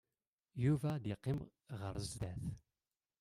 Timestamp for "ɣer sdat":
1.79-2.43